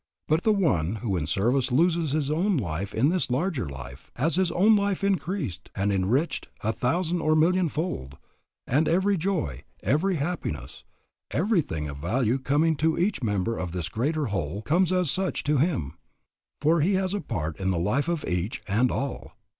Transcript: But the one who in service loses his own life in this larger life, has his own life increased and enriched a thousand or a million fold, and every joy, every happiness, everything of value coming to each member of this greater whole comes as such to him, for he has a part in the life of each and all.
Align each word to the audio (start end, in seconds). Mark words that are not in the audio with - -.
But 0.27 0.41
the 0.41 0.51
one 0.51 0.95
who 1.05 1.15
in 1.15 1.27
service 1.27 1.71
loses 1.71 2.11
his 2.13 2.31
own 2.31 2.57
life 2.57 2.95
in 2.95 3.09
this 3.09 3.29
larger 3.29 3.69
life, 3.69 4.09
has 4.15 4.33
his 4.35 4.51
own 4.51 4.75
life 4.75 5.03
increased 5.03 5.69
and 5.75 5.91
enriched 5.93 6.47
a 6.61 6.73
thousand 6.73 7.21
or 7.21 7.33
a 7.33 7.37
million 7.37 7.69
fold, 7.69 8.17
and 8.65 8.87
every 8.87 9.15
joy, 9.15 9.61
every 9.83 10.15
happiness, 10.15 10.83
everything 11.29 11.87
of 11.87 11.97
value 11.97 12.39
coming 12.39 12.75
to 12.77 12.97
each 12.97 13.21
member 13.21 13.55
of 13.59 13.73
this 13.73 13.89
greater 13.89 14.25
whole 14.33 14.63
comes 14.63 14.91
as 14.91 15.11
such 15.11 15.43
to 15.43 15.57
him, 15.57 15.93
for 16.61 16.81
he 16.81 16.95
has 16.95 17.13
a 17.13 17.21
part 17.21 17.59
in 17.59 17.69
the 17.69 17.77
life 17.77 18.07
of 18.07 18.25
each 18.25 18.63
and 18.67 18.89
all. 18.89 19.33